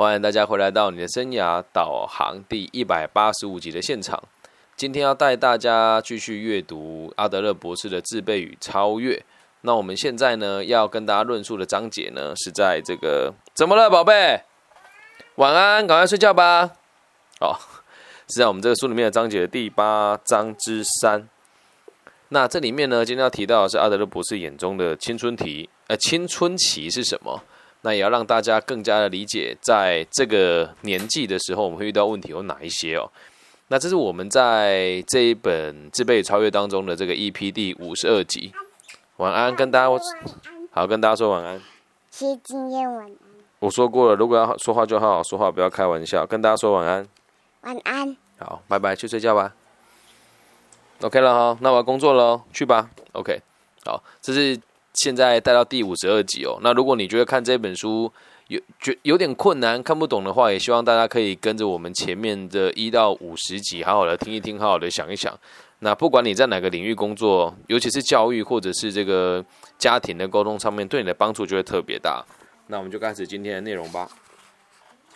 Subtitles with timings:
[0.00, 4.18] 欢迎大家回来到你的生涯导航第一百八十五集的现场。
[4.74, 9.22] 今天要带大家继续阅读阿德勒博士的自备与超越。
[9.60, 14.40] 那我们现在呢，要跟大家论述的章节呢，是在这个怎么了，宝贝？
[15.34, 16.70] 晚安，赶快睡觉吧。
[17.40, 17.54] 哦，
[18.26, 21.28] 是在我们这个书里面的章节的第八章之三。
[22.30, 27.44] 那这里面呢，今天要提到的是阿德勒博士眼中的青春期，呃，青春期是什么？
[27.82, 33.10] 那也要让大家更加的理解，在这个年纪的时候，我们会遇到问题有哪一些哦。
[33.68, 38.52] 那这是我们在这一本自备超越当中的这个 EP 第五十二集。
[39.16, 39.88] 晚安，跟大家
[40.72, 41.60] 好，跟大家说晚安。
[42.10, 43.12] 谢今天晚安。
[43.60, 46.26] 我说过了，如果要说话就好好说话，不要开玩笑。
[46.26, 47.06] 跟大家说晚安。
[47.62, 48.16] 晚安。
[48.38, 49.54] 好，拜拜，去睡觉吧。
[51.02, 52.90] OK 了哈，那我要工作了，去吧。
[53.12, 53.40] OK，
[53.84, 54.58] 好，这是
[54.94, 56.58] 现在带到第五十二集哦。
[56.62, 58.12] 那如果你觉得看这本书
[58.48, 65.38] 有觉有点困难、看不懂的话，也希望大家可以跟着我们前面的一到五十集，好好的听一听，好好的想一想。
[65.80, 69.42] 那不管你在哪个领域工作，尤其是教育或者是这个
[69.78, 72.24] 家庭的沟通上面，对你的帮助就会特别大。
[72.66, 74.10] 那我们就开始今天的内容吧。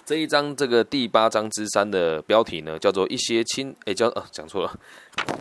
[0.07, 4.73] 这一章这个第八章之三的标题呢，叫做一些青，诶，叫呃讲错了，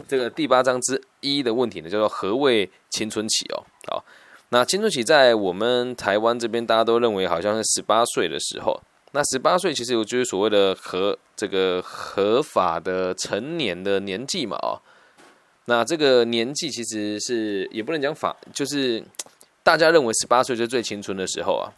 [0.07, 3.63] 这个第八章之一的问题呢，叫做何谓青春期哦。
[3.87, 4.05] 好，
[4.53, 8.79] 那青春期在我们台湾这边，大家都认为好像是十八岁的时候。
[9.13, 14.79] 那十八岁其实我就是所谓的合这个合法的成年的年纪嘛哦。
[15.65, 19.03] 那这个年纪其实是也不能讲法，就是
[19.63, 21.73] 大家认为十八岁是最青春的时候啊。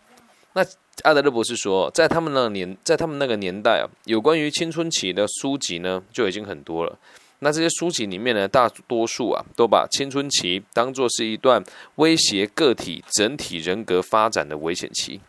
[0.52, 0.62] 那
[1.04, 7.00] 阿德勒博士说，在他们那年，在他们那个年代啊，有关于青春期的书籍呢，就已经很多了。
[7.40, 11.64] 那这些书籍里面呢，大多数啊，都把青春期当作是一段
[11.96, 15.20] 威胁个体整体人格发展的危险期。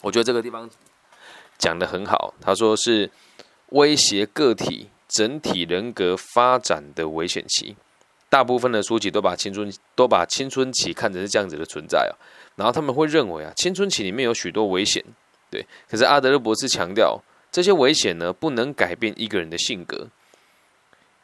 [0.00, 0.68] 我觉得这个地方
[1.58, 3.10] 讲的很好，他说是
[3.68, 7.76] 威胁个体整体人格发展的危险期。
[8.28, 12.12] 大部分的书籍都把青春都把青春期看成是这样子的存在啊。
[12.56, 15.02] 然后他们会认为啊，青春期里面有许多危险，
[15.50, 15.64] 对。
[15.88, 20.08] 可是阿德勒博士强调，这些危险呢，不能改变一个人的性格。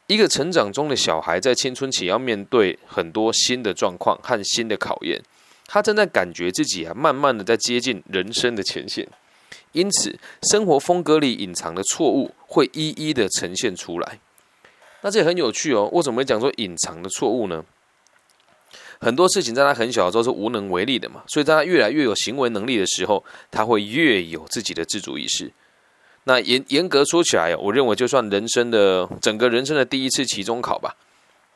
[0.08, 5.22] 一个成长中的小孩在青春期要面对很多新的状况和新的考验，
[5.66, 9.06] 他正在感觉自己啊，慢慢的在接近人生的前线。
[9.72, 14.18] 因此，生活风格里隐藏的错误会一一的呈现出来。
[15.02, 15.90] 那这也很有趣哦。
[15.92, 17.62] 为什么会讲说隐藏的错误呢？
[18.98, 25.52] 很多事情在他很小的时候是无能为力的嘛，所以在他越来越有行为能力的时候，他会越有自己的自主意识。
[26.28, 30.94] 那严严格说起来我认为就算人生的整个人生的第一次期中考吧，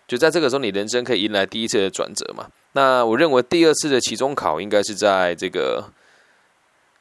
[0.09, 2.47] 就在这个时候，你人生可以迎来第一次的转折嘛。
[2.73, 5.91] 那我认为第二次的期中考应该是在这个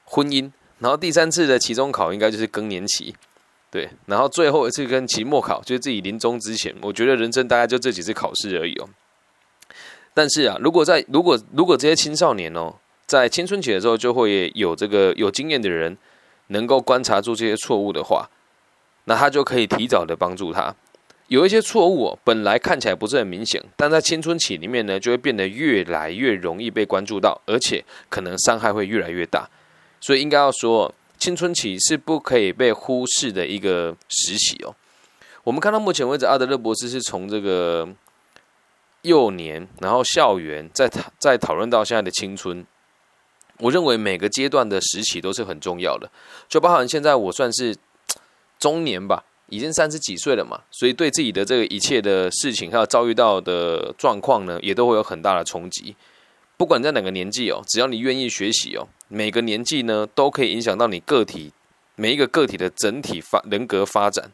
[0.04, 3.16] 婚姻，然后第三次的期中考应该就是更年期，
[3.72, 6.76] 对，然后最后一次跟期末考就是自己临终之前。
[6.82, 8.90] 我觉得人生大概就这几次考试而已哦。
[10.14, 12.74] 但是啊，如果在如果如果这些青少年哦，
[13.06, 15.98] 在青春期的时候就会有这个有经验的人，
[16.52, 18.30] 能够观察出这些错误的话，
[19.06, 20.74] 那他就可以提早的帮助他。
[21.28, 29.50] 有一些错误哦，本来看起来不是很明显，但在青春期里面呢，就会变得越来越容易被关注到，而且可能伤害会越来越大。
[30.00, 34.76] 所以应该要说，青春期是不可以被忽视的一个时期哦。
[35.44, 37.90] 我们看到目前为止，阿德勒博士是从这个。
[39.04, 42.64] 幼年，然后校园，再讨再讨论到现在的青春，
[43.62, 46.12] 我认为每个阶段的时期都是很重要的。
[46.50, 47.76] 就包含现在我算是
[48.60, 55.96] 中年吧，已经三十几岁了嘛，所以对自己的这个一切的事情，还有遭遇到的状况呢，也都会有很大的冲击。
[56.58, 61.52] 不管在哪个年纪哦，只要你愿意学习哦，每个年纪呢都可以影响到你个体
[61.96, 64.32] 每一个个体的整体发人格发展。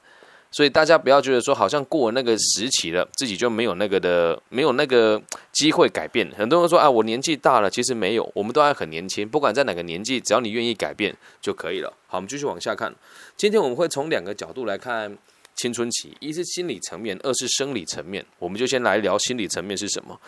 [0.49, 5.21] 所以大家不要觉得说好像过了那个时期了，自己就没有那个的，没有那个
[5.51, 6.29] 机会改变。
[6.37, 9.27] 很多人说啊，我年纪大了，其实没有，我们都还很年轻。
[9.27, 11.93] 不管在哪个年纪，只要你愿意改变就可以了。
[12.07, 12.93] 好，我们继续往下看。
[13.35, 15.15] 今天我们会从两个角度来看
[15.55, 18.25] 青春期：一是心理层面，二是生理层面。
[18.39, 20.19] 我们就先来聊心理层面是什么。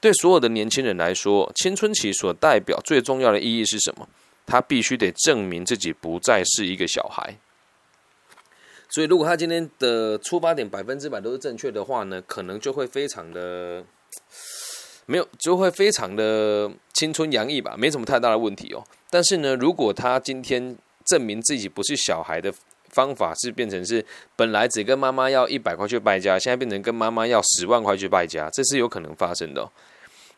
[0.00, 4.08] 对所有的年轻人来说，青春期所代表最重要的意义是什么？
[4.46, 7.36] 他必须得证明自己不再是一个小孩。
[8.90, 13.84] 所以，如果他今天的出发点百分之百都是正确的话呢，可能就会非常的
[15.06, 18.82] 没有，就会非常的青春洋溢吧，没什么太大的问题哦。
[19.10, 22.52] 但是呢，如果他今天证明自己不是小孩的
[22.88, 24.04] 方法是变成是
[24.34, 29.70] 本来只跟妈妈要一百块去败家，现在变成跟妈妈要十万块去败家，这是有可能发生的。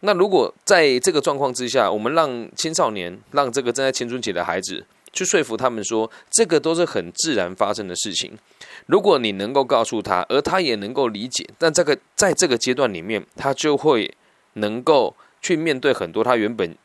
[0.00, 8.38] 那如果在这个状况之下，我们让青少年，让这个正在青春期的孩子去说服他们说，这个都是很自然发生的事情。
[8.86, 14.14] 如果你能够告诉他，而他也能够理解，但这个在这个阶段里面，他就会
[14.54, 16.76] 能够去面对很多他原本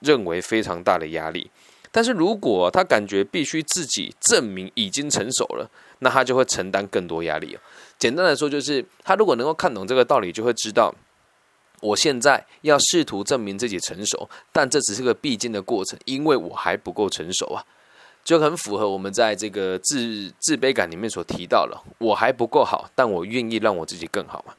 [0.00, 1.50] 认为非常大的压力。
[1.92, 5.70] 但是如果他感觉必须自己证明已经成熟了，
[6.00, 7.58] 那他就会承担更多压力
[7.98, 10.94] 简单来说，就是他如果能够看懂这个道理，就会知道。
[11.80, 17.64] 我现在要试图证明自己成熟，但这只是个必经的过程，因为我还不够成熟啊，
[18.24, 24.54] 就很符合我们在这个自自卑感里面所提到了，我还不够好，但我愿意让我自己更好嘛。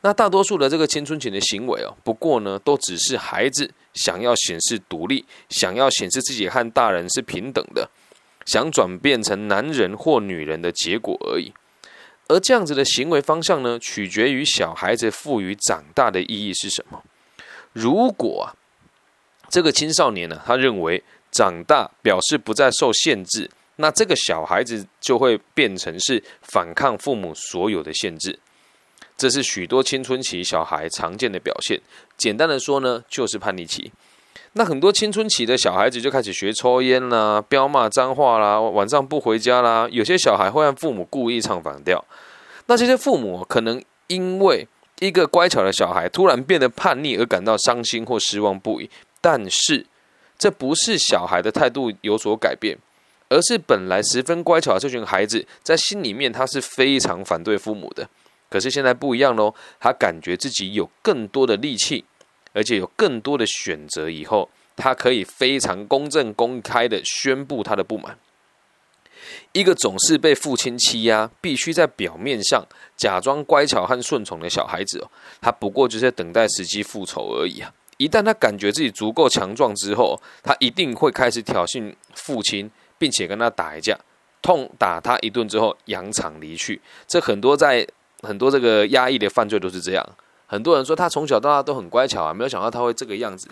[0.00, 7.88] 那大多数的这个青春期的行为哦，不过呢，都只是孩子想要显示独立，想要显示自己和大人是平等的，
[8.44, 11.52] 想转变成男人或女人的结果而已。
[12.28, 17.02] 而这样子的行为方向呢，取决于小孩子赋予长大的意义是什么。
[17.72, 18.56] 如果，
[19.50, 28.38] 这个青少年呢，他认为长大表示不再受限制，那这个小孩子就会变成是反抗父母所有的限制。
[29.16, 31.80] 这是许多青春期小孩常见的表现。
[32.16, 33.92] 简单的说呢，就是叛逆期。
[34.56, 39.88] 那很多青春期的小孩子就开始学抽烟啦、飙骂脏话啦、晚上不回家啦。
[39.90, 42.04] 有些小孩会让父母故意唱反调。
[42.66, 44.66] 那这些父母可能因为
[45.00, 48.88] 一个乖巧的小孩突然变得叛逆而感到伤心或失望不已。
[49.20, 49.84] 但是
[50.38, 52.78] 这不是小孩的态度有所改变，
[53.28, 58.08] 而是本来十分乖巧的这群孩子在心里面他是非常反对父母的。
[58.48, 62.04] 可是现在不一样喽，他感觉自己有更多的力气。
[62.54, 68.18] 而且有更多的选择，以后他可以非常公正、公开的宣布他的不满。
[69.52, 72.64] 一个总是被父亲欺压、必须在表面上
[72.96, 75.10] 假装乖巧和顺从的小孩子哦，
[75.40, 77.72] 他不过就是在等待时机复仇而已啊！
[77.96, 83.98] 一旦他感觉自己足够强壮之后，他一定会开始挑衅父亲，并且跟他打一架，
[84.42, 86.80] 痛打他一顿之后扬长离去。
[87.06, 87.86] 这很多在
[88.22, 90.06] 很多这个压抑的犯罪都是这样。
[90.46, 93.48] 很多人说他从小到大都很乖巧啊，没有想到他会这个样子，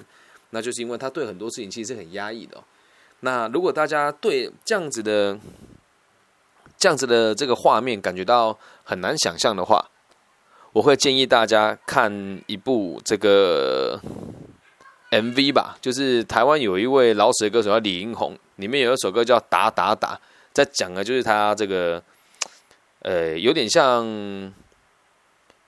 [0.50, 2.62] 那就是因为他对很多事情其实是很压抑的。
[3.20, 5.38] 那如果大家对这样子的、
[6.76, 9.88] 这样子的这个画面感觉到很难想象的话，
[10.72, 13.98] 我会建议大家看一部这个
[15.10, 20.14] MV 吧，就是台湾有一位老死的歌手叫李英宏，里面有一首歌叫《打打打》，
[20.52, 22.02] 在讲的就是他这个，
[23.00, 24.52] 呃，有点像。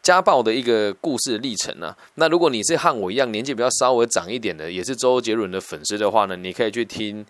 [0.05, 7.25] 家暴的一个故事历程啊，那如果你是和我一样年纪比较稍微长一点的，也是周杰伦的粉丝的话呢，你可以去听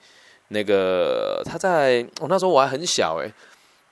[0.48, 3.32] 那个他在我那时候我还很小诶，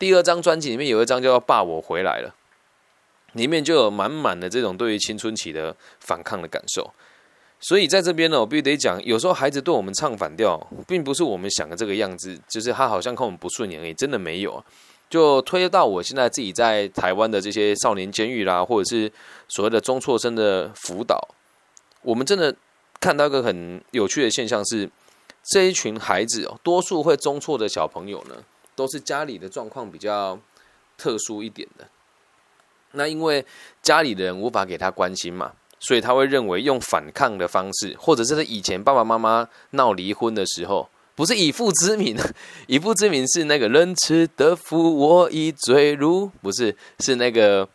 [0.00, 2.28] 第二张专辑里面有一张叫《爸我回来了》，
[3.38, 6.92] 里面就有满满的这种对于青春期的反抗的感受。
[7.60, 14.64] 所以在这边呢，我必须得讲，有时候孩子对我们唱反调，并不是我们想的这个样子，就是他好像看我们不顺眼而已，真的没有啊。
[15.12, 19.12] 就推到我现在自己在台湾的这些少年监狱啦，或者是
[19.46, 21.20] 所谓的中辍生的辅导，
[22.00, 22.56] 我们真的
[22.98, 24.88] 看到一个很有趣的现象是，
[25.44, 28.36] 这一群孩子哦，多数会中辍的小朋友呢，
[28.74, 30.38] 都是家里的状况比较
[30.96, 31.86] 特殊一点的。
[32.92, 33.44] 那因为
[33.82, 40.88] 家里的人无法给他关心嘛，所以他会认为用反抗的方式，或者是以前爸爸妈妈闹离婚的时候。
[41.14, 42.16] 不是以父之名，
[42.66, 46.30] 以父之名是那个仁慈的父，我已坠入。
[46.40, 47.68] 不是，是那个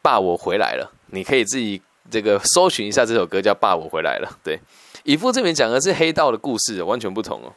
[0.00, 0.90] 爸，我回来了。
[1.08, 1.80] 你可以自己
[2.10, 4.28] 这个搜寻一下这首歌，叫《爸，我回来了》。
[4.42, 4.58] 对，
[5.04, 7.52] 以父之名讲的是黑道的故事，完全不同哦。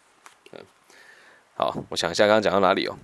[1.56, 2.98] 好，我想一下，刚刚讲到哪里哦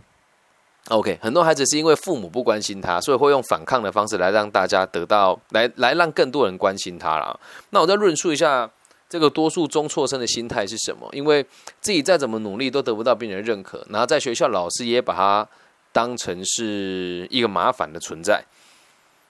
[0.89, 7.39] ？OK，很多孩子是因为父母不关心他，所以会用反抗的方式来让大家得到，来来让更多人关心他了。
[7.69, 8.69] 那我再论述一下。
[9.11, 11.05] 这个多数中辍生的心态是什么？
[11.11, 11.45] 因为
[11.81, 15.45] 自己再怎么努力都得不到别人的认可，然后在学校老师也把他
[15.91, 18.41] 当成是一个麻烦的存在。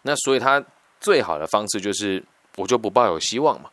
[0.04, 0.64] 那所以他
[1.00, 2.24] 最好的方式就是
[2.58, 3.72] 我就不抱有希望嘛。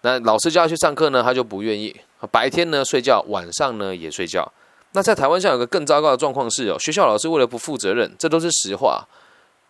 [0.00, 1.94] 那老师叫他去上课呢，他就不愿意。
[2.32, 4.50] 白天呢睡觉，晚上呢也睡觉。
[4.92, 9.06] 那在台湾上有个更糟糕的状况是哦，学校老师为了不负责任，这都是实话，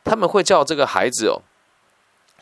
[0.04, 1.42] 他们会叫这个孩子哦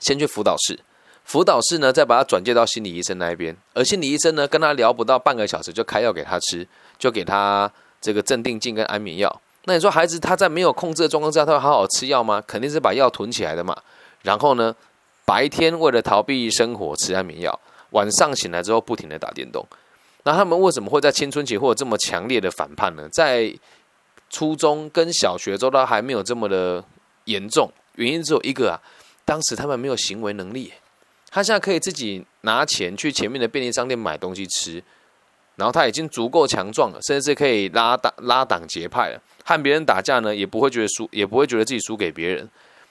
[0.00, 0.78] 先去辅导室。
[1.24, 6.66] 辅导室呢，再把他转介到心理医生那一边，而心理医生呢，跟他聊不到半个小时就开药给他吃，
[6.98, 9.40] 就给他这个镇定剂跟安眠药。
[9.64, 12.42] 那你说孩子他在没有控制的状况下，他会好好吃药吗？
[12.46, 13.76] 肯定是把药囤起来的嘛。
[14.22, 14.74] 然后呢，
[15.24, 17.58] 白天为了逃避生活吃安眠药，
[17.90, 19.66] 晚上醒来之后不停的打电动。
[20.24, 23.08] 那他们为什么会在青春期或者这么强烈的反叛呢？
[23.12, 23.52] 在
[24.28, 26.84] 初中跟小学周都还没有这么的
[27.24, 28.80] 严重，原因只有一个啊，
[29.24, 30.72] 当时他们没有行为能力。
[31.34, 34.84] 他现在可以自己拿钱去前面的便利商店买东西吃，
[35.56, 42.46] 然后他已经足够强壮了，甚至可以拉党拉党结派了，和别人打架呢，也不会觉得输，也不会觉得自己输给别人。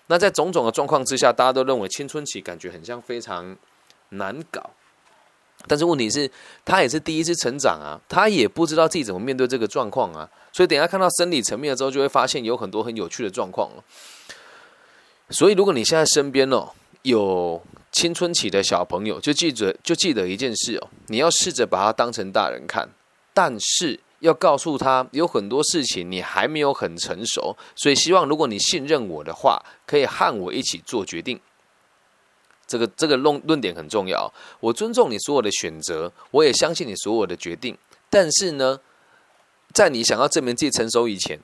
[0.07, 3.55] 那在种种的状况之下，大家都认为青春期感觉很像非常
[4.09, 4.71] 难搞。
[5.67, 6.29] 但是问题是，
[6.65, 10.27] 他也是第一次成长啊，他也不知道自己怎么面对这个状况啊。
[10.51, 13.83] 所以等下看到生理层面的时候，就会发现有很多很有趣的状况了。
[15.29, 16.71] 所以如果你现在身边哦
[17.03, 22.87] 有青春期的小朋友，就记着就记得一件事哦，你要试着把他当成大人看，
[23.33, 31.39] 但是要告诉他有很多事情你还没有很成熟，所以希望如果你信任我的话，可以和我一起做决定。
[32.65, 34.31] 这个这个论论点很重要，
[34.61, 37.77] 我尊重你所有的选择，我也相信你所有的决定。
[38.09, 38.79] 但是呢，
[39.73, 41.37] 在你想要证明自己成熟以前，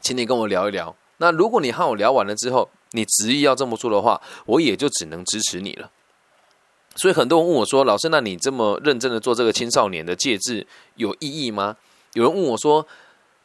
[0.00, 0.94] 请你跟我聊一聊。
[1.22, 5.90] 那如果你和我聊完了之后，你执意要这么做的话，我也就只能支持你了。
[6.96, 11.76] 所以很多人问我说：“老师，那你这么认真的做这个青少年的戒治有意义吗？”
[12.14, 12.84] 有人问我说：“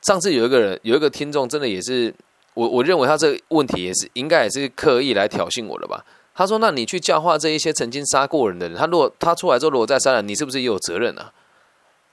[0.01, 2.15] 上次有一个人有一个听众，真的也是
[2.53, 6.03] 我我认为他这个问题也是应该也是刻意来挑衅我的吧。”
[6.33, 11.31] 他说：“那你去教化这一些曾经杀过人的人，他如果他出来之后如果再杀人，你是不是也有责任啊？”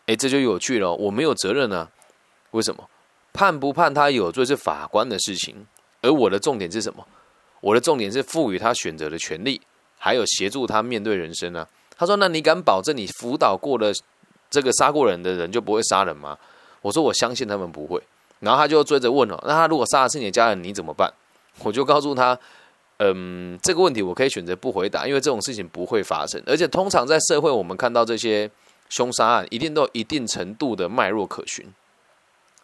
[0.07, 0.93] 哎，这就有趣了。
[0.93, 1.89] 我没有责任啊，
[2.51, 2.89] 为什么？
[3.33, 5.67] 判不判他有罪是法官的事情，
[6.01, 7.07] 而我的重点是什么？
[7.61, 9.61] 我的重点是赋予他选择的权利，
[9.99, 11.67] 还有协助他面对人生啊。
[11.97, 13.93] 他说：“那你敢保证你辅导过的
[14.51, 16.37] 这个杀过人的人就不会杀人吗？”
[16.83, 18.03] 我说：“我相信他们不会。”
[18.41, 21.13] 然后他就追着问了：“那他如果杀的是你的家人，你怎么办？”
[21.63, 22.39] 我就告诉他。
[22.99, 26.41] 嗯，这个问题我可以选择不回答，因为这种事情不会发生。
[26.47, 28.49] 而且通常在社会，我们看到这些
[28.89, 31.67] 凶杀案，一定都有一定程度的脉络可循，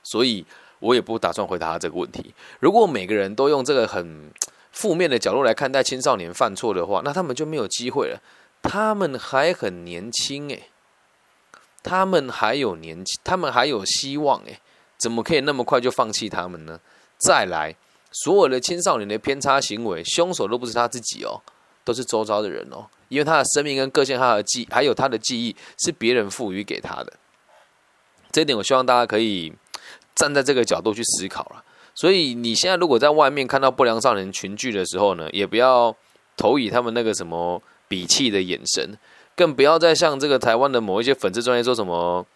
[0.03, 0.45] 所以
[0.81, 2.35] 我也不打算回答他这个问题。
[2.61, 4.31] 如果每个人都用这个很
[4.73, 8.21] 负面的角度来看待青少年犯错的话，那他们就没有机会了。
[8.63, 10.69] 他们还很年轻，诶，
[11.83, 14.61] 他们还有年轻，他们还有希望，诶，
[14.99, 16.81] 怎么可以那么快就放弃他们呢？
[17.19, 17.77] 再来。
[18.11, 21.43] 所有的青少年的偏差行为，凶手都不是他自己哦，
[21.85, 27.13] 都是周遭的人哦，因为他的生命跟个性，他的记还有他的记忆是别人赋予给他的。
[28.33, 29.53] 这一点，我希望大家可以
[30.19, 31.65] 站在这个角度去思考了。
[31.95, 35.95] 所以，你现在如果在外面看到不良少年群聚的时候呢，也不要
[36.37, 38.99] 投以他们那个什么鄙弃的眼神，
[39.35, 42.27] 更不要再像这个台湾的某一些粉丝专业说什么。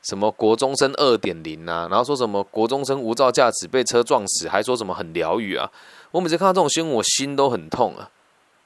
[0.00, 5.68] 什么国中生二点零啊，然后说什么国中生无照驾驶被车撞死，还说什么很疗愈啊！
[6.12, 8.08] 我每次看到这种新闻，我心都很痛啊，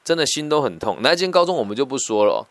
[0.05, 0.99] 真的心都很痛。
[1.01, 2.47] 那间高中我们就不说了，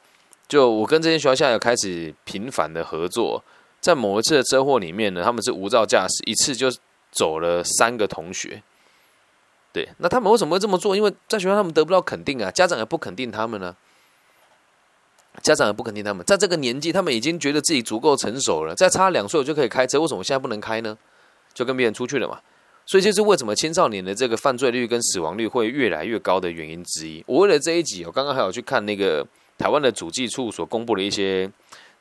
[0.47, 3.41] 就我跟这间学校现在有开始频繁的合作，
[3.81, 6.71] 在某一次的车祸里面呢，他们是无照驾驶，一次就
[7.11, 8.63] 走了三个同学。
[9.73, 10.95] 对，那他们为什么会这么做？
[10.95, 13.75] 因为在学校他们得不到肯定啊，家长也不肯定他们呢。
[15.41, 20.97] 家长也不肯定他们，在这个年纪，他们已经觉得自己足够成熟了，再差两岁我就可以开车，为什么现在不能开呢？
[21.53, 22.39] 就跟别人出去了嘛。
[22.85, 27.23] 所以，就是为什么青少年的这个犯罪率跟死亡率会越来越高的原因之一。
[27.25, 29.25] 我为了这一集，我刚刚还有去看那个
[29.57, 31.49] 台湾的主计处所公布的一些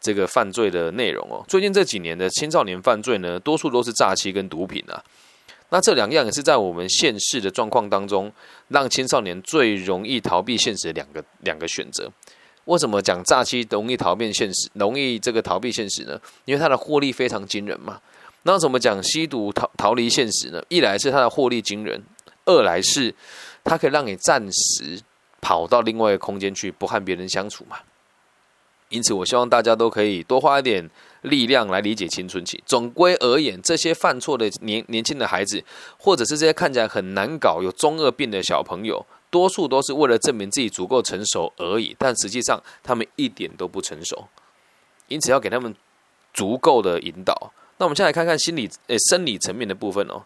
[0.01, 1.45] 这个犯罪的内容哦。
[1.47, 5.03] 最近这几年的青少年犯罪呢，多数都是诈欺跟毒品啊。
[5.69, 8.33] 那这两样也是在我们现世的状况当中，
[8.69, 12.11] 让青少年最容易逃避现实的两个两个选择。
[12.65, 16.21] 为什么讲诈欺容易逃避现实，容易这个逃避现实呢？
[16.45, 18.01] 因为它的获利非常惊人嘛。
[18.43, 20.63] 那怎么讲吸毒逃逃离现实呢？
[20.69, 22.03] 一来是它的获利惊人，
[22.47, 23.15] 二来是
[23.63, 25.01] 它可以让你暂时
[25.41, 27.77] 跑到另外一个空间去，不和别人相处嘛。
[28.91, 30.89] 因此，我希望大家都可以多花一点
[31.23, 32.63] 力量来理解青春期。
[32.67, 35.65] 总归而言，这些犯错的年年轻的孩子，
[35.97, 39.05] 或者是这些看起来很难搞、有中二病的小朋友。
[39.31, 44.27] 多数都是为了证明自己足够成熟而已，但实际上他们一点都不成熟，
[45.07, 45.73] 因此要给他们
[46.35, 47.53] 足够的引导。
[47.79, 50.25] 那我们先来看看心理诶生理层面的部分哦。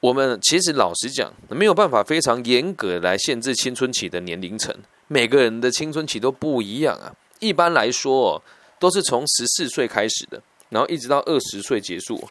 [0.00, 4.74] 我们其实老实讲，没有办法非常严格来限制青春期的年龄层，
[5.06, 7.14] 每个人的青春期都不一样啊。
[7.40, 8.42] 一般来说哦，
[8.78, 12.22] 都是从十四岁开始的，然后一直到二十岁结束。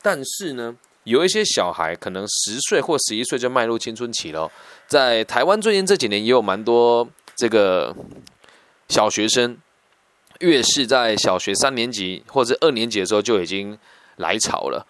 [0.00, 4.50] 但是呢，有一些小孩可能十岁或十一岁就迈入青春期了。
[4.86, 7.94] 在台湾最近这几年也有蛮多这个
[8.88, 9.58] 小学生，
[10.40, 13.76] 越是在小学三年级或者二年级的时候就已经
[14.16, 14.86] 来潮了，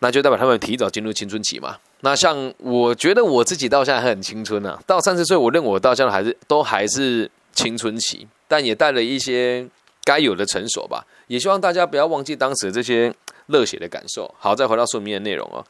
[0.00, 1.78] 那就代表他们提早进入青春期嘛。
[2.00, 9.68] 那像我觉得我自己到现在还很青春呢，到三十岁，我认为我到现在还是都还是青春期，但也带了一些
[10.02, 11.06] 该有的成熟吧。
[11.28, 13.14] 也希望大家不要忘记当时这些
[13.46, 14.34] 热血的感受。
[14.38, 15.64] 好，再回到书面的内容哦。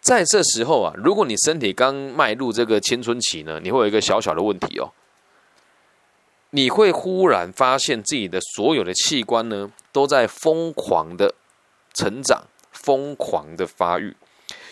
[0.00, 4.90] 在这时候啊，如果你身体刚迈入这个青春期呢，你会有一个小小的问题哦。
[6.50, 11.34] 你会忽然发现自己的所有的器官呢，都在疯狂的
[11.92, 14.16] 成长、疯狂的发育。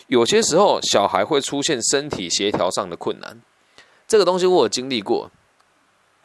[0.07, 3.39] 有些时候，小孩会出现身体协调上的困难。
[4.07, 5.29] 这个东西我有经历过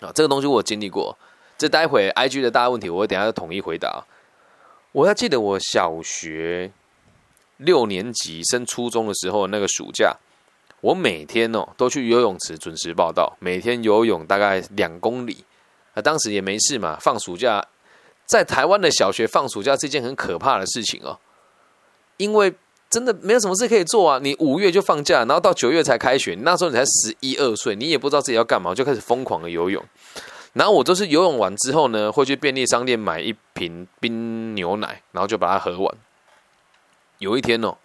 [0.03, 1.17] 啊，这个东西我经历过。
[1.57, 4.05] 这待会 I G 的大问题，我等下统一回答。
[4.93, 6.73] 我还记得我小学
[7.59, 10.17] 六年级升初中的时候，那个暑假，
[10.81, 15.45] 我每天哦都去游泳池准时报道，每天游泳大概两公里。
[15.95, 17.65] 啊，当时也没事嘛，放暑假，
[18.27, 21.19] 在台湾的小学放暑假是一件很可怕的事情哦，
[22.17, 22.55] 因为。
[22.93, 24.21] 真的没有什么事可以做啊！
[24.23, 29.83] 你五月就放假，然后到九月才开学，那时候你才十一二岁，你也不知道自己要干嘛，就开始疯狂的游泳。
[30.53, 35.95] 然后我都是游泳完之后呢，会去便利商店买一瓶冰牛奶，然后就把它喝完。
[37.17, 37.79] 有一天哦，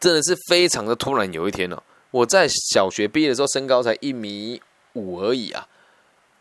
[0.00, 1.30] 真的是非常的突然。
[1.30, 4.62] 有一天哦，我在小学毕业的时候，身高才一米
[4.94, 5.68] 五而已啊。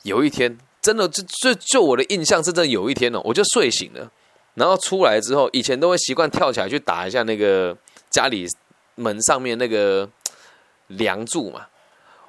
[0.04, 4.10] 有一天，真的就就就我的印象，真正有一天哦，我就睡醒了，
[4.54, 7.76] 然后出来之后，以前都会习惯跳起来去打一下那个。
[8.10, 8.48] 家里
[8.96, 10.10] 门上面那个
[10.88, 11.68] 梁柱嘛，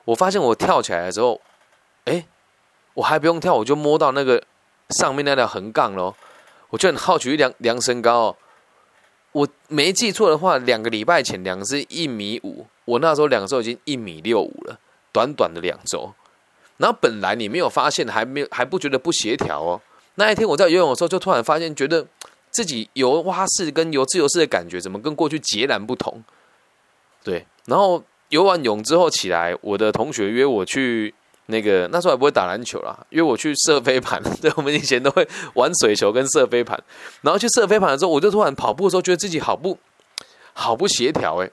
[0.05, 1.41] 我发现我跳起来的时候，
[2.05, 2.27] 哎，
[2.95, 4.43] 我还不用跳，我就摸到那个
[4.91, 6.15] 上面那条横杠喽。
[6.71, 8.37] 我就很好奇量量身高，哦，
[9.33, 14.79] 我没记错的话，两个礼拜前量是一米五，我那时候两周已经一米六五了，
[15.11, 16.13] 短短的两周。
[16.77, 19.81] 然后本来你没有发现，还没有还不觉得不协调哦。
[20.17, 22.07] 那一天我在游泳的时候，就突然发现觉得。
[22.59, 26.21] 自己游蛙式跟游自由式的感觉，怎么跟过去截然不同？
[27.23, 31.15] 对，然后游完泳之后起来，我的同学约我去
[31.47, 34.21] 那个那时候还不会打篮球啦，约我去射飞盘。
[34.43, 35.25] 对，我们以前都会
[35.55, 36.83] 玩水球跟射飞盘。
[37.21, 39.79] 然后去射飞盘的时候，我就突然跑步的时候，觉得自己好不
[40.53, 41.49] 好不协调哎，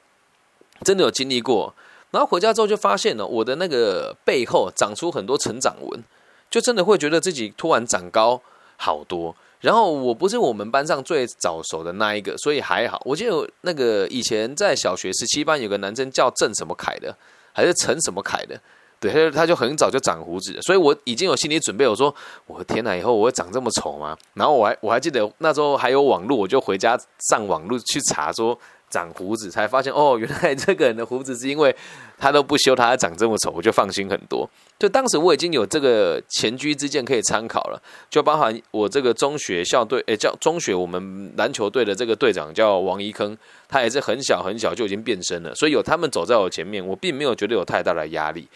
[0.81, 1.71] 真的有经历过。
[2.09, 6.03] 然后回家之后就发现了我的那个背后长出很多成长纹，
[6.49, 8.41] 就真的会觉得自己突然长高
[8.75, 9.35] 好多。
[9.65, 13.01] 然后我不是我们班上最早熟的那一个，所以还好。
[13.03, 17.17] 我记得那个以前在小学十七班有个男生叫郑什么凯的，
[17.51, 18.61] 还是陈什么凯的，
[18.99, 21.87] 对，他就他就很早就长胡子，所以我已经有心理准备。
[21.87, 22.13] 我说
[22.45, 24.15] 我的天哪，以后我会长这么丑吗？
[24.35, 26.95] 然后我还我还记得那时候还有网络，我就回家
[27.29, 28.55] 上网络去查说。
[28.95, 31.75] 长胡子才发现哦，原来这个人的胡子是因为
[32.17, 34.49] 他都不修，他长这么丑，我就放心很多。
[34.79, 48.47] 就当时我已经有这个前居之鉴可以参考了，就包含我这个中学校队，诶，叫中学我们篮球队的这个队长叫王一坑，他也是很小很小就已经变身了，所以有他们走在我前面，我并没有觉得有太大的压力。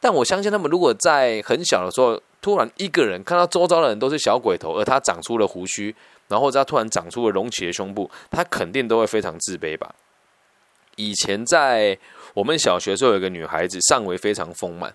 [0.00, 5.96] 但我相信他们如果在很小的时候，突然一个人看到周遭的人都是小鬼头，而他长出了胡须。
[6.28, 9.94] 然后他突然长出了隆起的胸部，他肯定都会非常自卑吧。
[10.96, 11.98] 以前在
[12.34, 14.94] 我们小学时候，有一个女孩子上围非常丰满，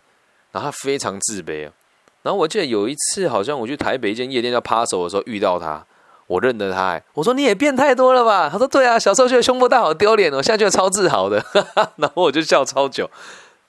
[0.52, 1.74] 然后她非常自卑啊。
[2.22, 5.84] 然后我记得有一次，好像我去台北一间夜店叫趴手的时候遇到她，
[6.28, 8.48] 我认得她，我说你也变太多了吧？
[8.48, 11.44] 她说对啊，小时候觉得胸部大好丢脸哦，现在觉得超自豪的。
[11.98, 13.10] 然后我就笑超久。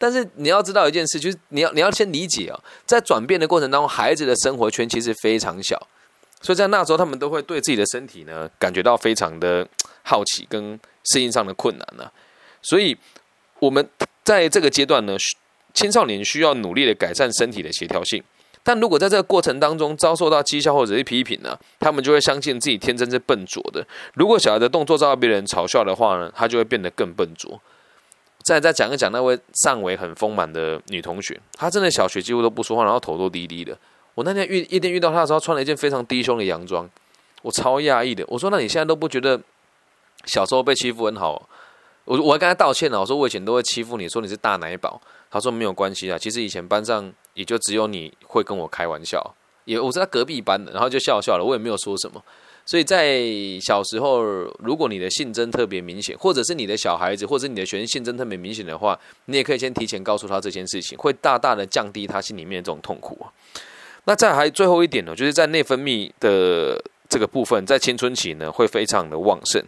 [0.00, 5.78] 但是你要知道一件事，就是你要你要先理解啊，在转变的过程当中，孩子的生活圈其实非常小。
[6.40, 9.68] 所以在那时候，他们都会对自己的身体呢感觉到非常的
[10.02, 12.10] 好奇跟适应上的困难呢。
[12.62, 12.96] 所以
[13.58, 13.86] 我们
[14.24, 15.18] 在这个阶段呢，
[15.74, 18.24] 青少年需要努力的改善身体的协调性。
[18.62, 23.86] 但如果在这个过程当中遭受到讥笑或者是批评呢，他们就会相信自己天真是笨拙的。
[24.14, 27.60] 如果小孩的动作遭到别人嘲笑的话呢，他就会变得更笨拙。
[28.42, 33.76] 再再讲一讲那位上围很丰满的女同学，她真的小学几乎都不说话，然后头都低低的。
[34.14, 36.88] 我那天遇夜店遇到她的时候，穿了一件非常低胸的洋装，
[37.42, 38.24] 我超讶异的。
[38.28, 39.40] 我说：“那你现在都不觉得
[40.24, 41.48] 小时候被欺负很好？”
[42.06, 45.00] 我我还跟她道歉了，我说：“我以前都会欺负你，说你是大奶宝。”
[45.30, 52.20] 她说：“没有关系啊，其实以前班上也就只有你会跟我开玩笑，也我是他隔壁班的，然后就笑笑了，我也没有说什么。
[52.70, 53.20] 所以在
[53.60, 54.22] 小时候，
[54.60, 63.26] 如果你的性征特别明显，或者是你的小孩子，或者是你的学生性征特别明显的话，你也可以先提前告诉他这件事情，会大大的降低他心里面这种痛苦啊。”
[64.06, 69.60] 那再还最后一点呢，就是在内分泌的这个部分，在青春期呢会非常的旺盛，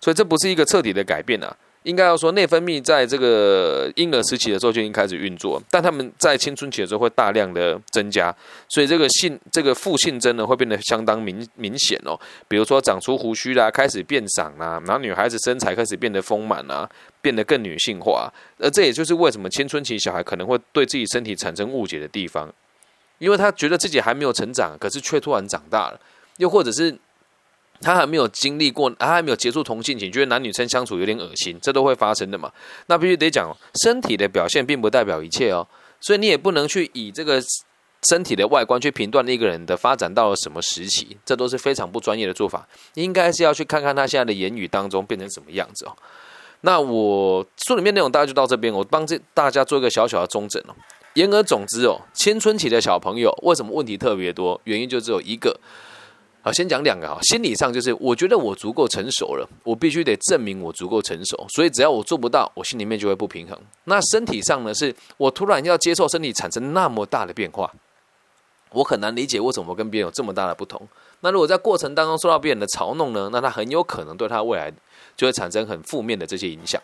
[0.00, 1.56] 所以这不是一个彻底的改变啊。
[1.84, 8.34] 应该要说内分泌在这个婴儿时期的时候就已经开始运作，但他们在青春期的时候会大量的增加，
[8.68, 12.18] 所以这个性这个负性征呢会变得相当明明显哦。
[12.48, 16.88] 比如说长出胡须啦，开始变长啦，然后女孩子身材开始变得丰满啦，
[17.20, 22.52] 变得更女性化，而这也就是为什么青春期小孩可能会对自己身体产生误解的地方。
[23.18, 26.00] 因为他觉得自己还没有成长，可是却突然长大了；
[26.38, 26.92] 又或者是
[27.82, 32.50] 他还没有经历过，他还没有接触同性情，觉得男女生相处有点恶心，这都会发生的嘛。
[32.86, 35.66] 那必须得讲，身体的表现并不代表一切哦，
[36.00, 37.42] 所以你也不能去以这个
[38.08, 42.66] 身体的外观去评断一个人的发展到了什么时期，这都是非常不专业的做法。
[42.94, 45.96] 应该是要去看看他现在的言语当中变成什么样子哦。
[46.62, 50.74] 那我书里面内容大概就到这边，我帮这大家做一个小小的中整哦。
[51.14, 54.60] 言而总之哦，青春期的小朋友为什么问题特别多？
[54.64, 55.58] 原因就只有一个。
[56.44, 57.20] 好，先讲两个哈。
[57.22, 63.56] 心理上就是，我觉得我足够成熟了，我必须得证明我足够成熟，所以只要我做不到，我心里面就会不平衡。
[63.84, 67.72] 那身体上呢，是我突然要接受身体产生那么大的变化，
[68.70, 70.88] 我很难理解为什么跟别人有这么大的不同。
[71.20, 74.72] 那如果在过程当中受到别人的嘲弄呢，那他很有可能对他未来
[75.16, 76.82] 就会产生很负面的这些影响。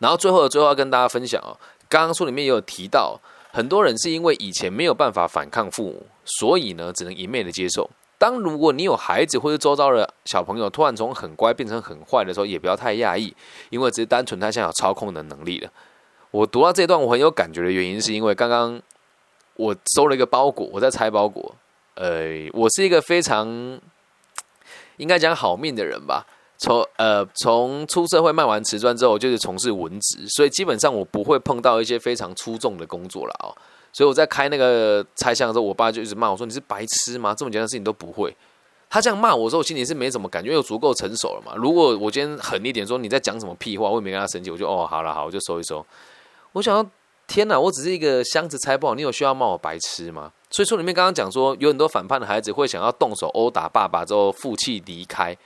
[0.00, 1.56] 然后最后的最后要跟大家分享哦，
[1.88, 3.18] 刚刚书里面也有提到，
[3.50, 7.88] 很多人是因为以前没有办法反抗父母，所以呢只能一昧的接受。
[8.24, 13.36] 当如果你有孩子或者周遭的小朋友突然从很乖变成很坏的时候，也不要太讶异，
[13.68, 15.70] 因为只是单纯他现在有操控的能力了。
[16.30, 18.80] 我读到这段我很有感觉的原因，是因为刚刚
[19.56, 21.54] 我收了一个包裹，我在拆包裹。
[21.96, 23.46] 呃，我是一个非常
[24.96, 26.24] 应该讲好命的人吧。
[26.56, 33.52] 从呃从出社会卖完瓷砖之后，就是从事文职，所以基本上我不会碰到一些非常出众的工作了哦。
[33.94, 37.32] 所以我在开那个拆箱的时候，我爸就一直骂我说：“你是白痴吗？
[37.32, 38.36] 这么简单的事情都不会。”
[38.90, 41.54] 他这样骂我，说我心里是没什么感觉，因为足够成熟了嘛。
[41.56, 45.84] 如果我今天狠一点说你在讲什么屁话，我也没跟他生气，我就哦好了好，我就收一收。
[46.52, 46.84] 我想要
[47.26, 50.32] 天哪，我只是一个箱子拆不好，你有需要骂我白痴吗？
[50.50, 55.36] 所以说里面刚刚讲说，有很多反叛的孩子会想要动手殴打爸爸之后负气离开。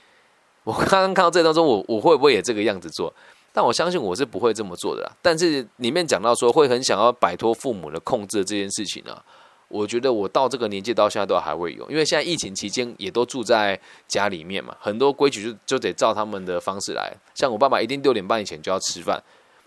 [0.63, 3.13] 我刚刚看到这段说，我我会不会也这个样子做？
[3.59, 5.11] 但我相信我是不会这么做的啦。
[5.21, 9.21] 但是里面讲到说会很想要摆脱父母的控制这件事情呢，
[9.67, 17.13] 我觉得我到这个年纪到现在都还会有，因为现在疫情期间也都住在家里面嘛，很多规矩就就得照他们的方式来。
[17.35, 19.21] 像我爸爸一定六点半以前就要吃饭，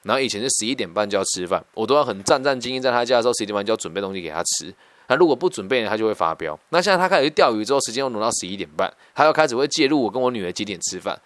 [0.05, 4.75] 然后以前是十一点半就要吃饭，我都要很战战兢兢在他家的时候十一点半就要准备东西给他吃。
[5.09, 6.59] 那如果不准备呢，他就会发飙。
[6.71, 11.21] 那现在他开始去钓鱼之后，时间又挪到十一点半，他要开始会介入我跟我女儿几点吃饭。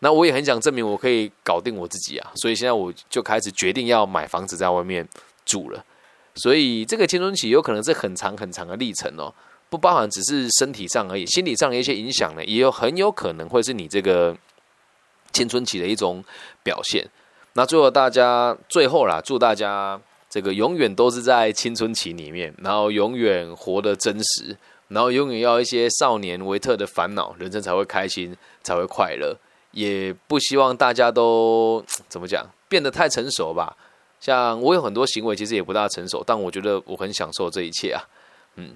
[0.00, 5.06] 那我也很想证明我可以搞定我自己啊，所以现在我就开始决定要买房子在外面
[5.44, 5.84] 住了。
[6.34, 9.32] 所以这个青春期有可能是很长很长的历程哦，
[9.70, 14.36] 不包含只是身体上而已， 心理上的一些影响呢，也有很有可能会是你这个
[15.32, 16.22] 青春期的一种
[16.62, 17.08] 表现。
[17.54, 24.54] 那最后大家最后啦，祝大家这个永远都是在青春期里面，然后永远活得真实，
[24.88, 29.34] 然后永远要一些少年维特的烦恼，人生才会开心，才会快乐。
[29.76, 33.76] 也不希望大家都 怎么讲变得太成熟吧。
[34.18, 38.00] 像我有很多行为其实也不大成熟，但我觉得我很享受这一切啊。
[38.54, 38.70] 嗯，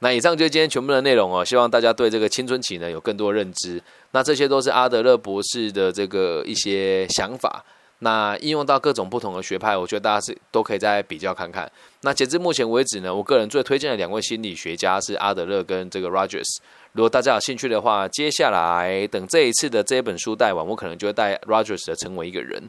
[0.00, 1.42] 那以上就是今天全部的内容哦。
[1.42, 3.82] 希望大家对这个青春期呢有更多认知。
[4.10, 7.64] 那这些都是阿德勒博士的这个一些想法。
[8.00, 11.70] 那应用到各种不同的学派，我觉得大家是都可以再比较看看。
[12.02, 16.58] 那截至目前为止呢，我个人最推荐的两位心理学家是阿德勒跟这个 Rogers。
[16.92, 22.62] 如果大家有兴趣的话，接下来等这一次的这一本书带完，我可能就会带 Rogers 的成为一个人。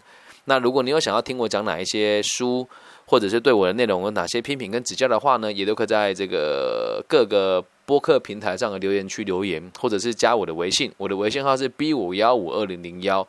[0.45, 2.67] 那如果你有想要听我讲哪一些书，
[3.05, 13.27] 或者是对我的内容有哪些批评跟指教的话呢，也都可以在这个各个播客平台上的留言区留言，或者是加我的微信，我的微信号是 B 五幺五二零零幺。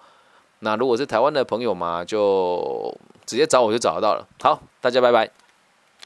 [0.61, 4.27] 那如果是台湾的朋友嘛，就直接找我就找得到了。
[4.41, 5.29] 好，大家拜拜。